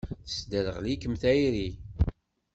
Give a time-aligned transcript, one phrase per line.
[0.27, 1.69] Tesderɣel-ikem tayri.